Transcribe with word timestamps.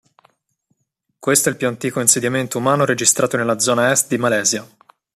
Questo 1.19 1.47
è 1.47 1.51
il 1.51 1.59
più 1.59 1.67
antico 1.67 1.99
insediamento 1.99 2.57
umano 2.57 2.85
registrato 2.85 3.37
nella 3.37 3.59
zona 3.59 3.91
est 3.91 4.07
di 4.07 4.17
Malesia. 4.17 4.67